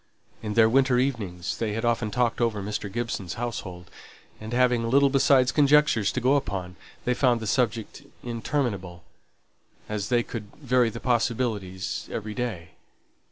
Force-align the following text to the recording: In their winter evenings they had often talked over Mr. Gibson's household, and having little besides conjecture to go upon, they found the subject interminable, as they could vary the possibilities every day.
In 0.41 0.55
their 0.55 0.67
winter 0.67 0.97
evenings 0.97 1.59
they 1.59 1.73
had 1.73 1.85
often 1.85 2.09
talked 2.09 2.41
over 2.41 2.63
Mr. 2.63 2.91
Gibson's 2.91 3.35
household, 3.35 3.91
and 4.39 4.51
having 4.51 4.89
little 4.89 5.11
besides 5.11 5.51
conjecture 5.51 6.03
to 6.03 6.19
go 6.19 6.35
upon, 6.37 6.75
they 7.05 7.13
found 7.13 7.39
the 7.39 7.45
subject 7.45 8.01
interminable, 8.23 9.03
as 9.87 10.09
they 10.09 10.23
could 10.23 10.55
vary 10.55 10.89
the 10.89 10.99
possibilities 10.99 12.09
every 12.11 12.33
day. 12.33 12.69